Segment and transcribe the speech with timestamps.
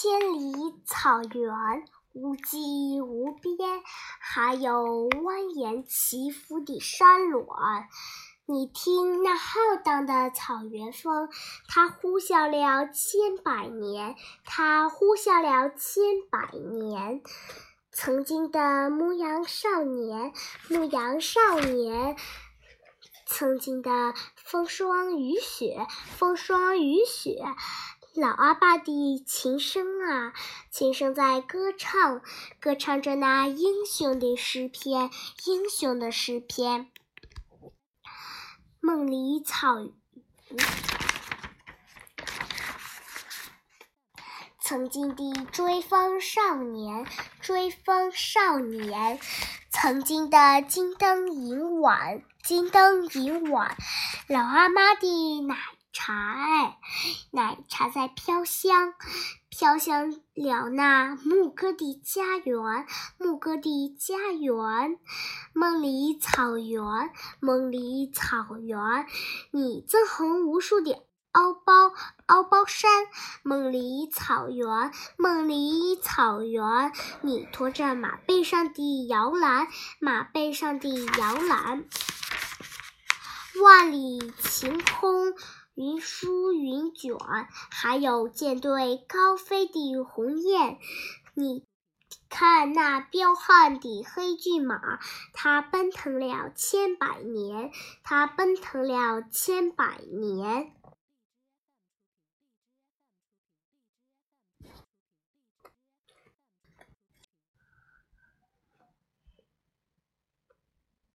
[0.00, 3.82] 千里草原，无际无边，
[4.20, 7.44] 还有蜿蜒起伏的山峦。
[8.46, 11.28] 你听那浩荡的草原风，
[11.66, 14.14] 它呼啸了千百年，
[14.44, 17.20] 它呼啸了千百年。
[17.90, 20.32] 曾经的牧羊少年，
[20.68, 22.16] 牧羊少年。
[23.30, 25.86] 曾经的风霜雨雪，
[26.16, 27.44] 风霜雨雪，
[28.14, 30.32] 老阿爸的琴声啊，
[30.70, 32.20] 琴声在歌唱，
[32.58, 35.10] 歌唱着那英雄的诗篇，
[35.46, 36.90] 英雄的诗篇。
[38.80, 39.92] 梦里草原，
[44.60, 47.06] 曾经的追风少年，
[47.40, 49.20] 追风少年。
[49.70, 53.76] 曾经的金灯银碗，金灯银碗，
[54.26, 55.54] 老阿妈的奶
[56.00, 56.78] 茶哎，
[57.32, 58.94] 奶茶在飘香，
[59.48, 62.86] 飘香了那牧歌的家园，
[63.18, 64.96] 牧歌的家园，
[65.52, 66.80] 梦里草原，
[67.40, 68.78] 梦里草原，
[69.50, 71.04] 你赠红无数的。
[71.32, 71.92] 敖包
[72.26, 72.90] 敖包山，
[73.42, 79.66] 梦里草原，梦里草原，你驮着马背上的摇篮，
[80.00, 81.84] 马背上的摇篮。
[83.62, 85.34] 万里晴空，
[85.78, 87.16] 云舒云卷，
[87.70, 90.76] 还有舰队高飞的鸿雁。
[91.34, 91.62] 你
[92.28, 94.98] 看那彪悍的黑骏马，
[95.32, 97.70] 它奔腾了千百年，
[98.02, 100.72] 它奔腾了千百年。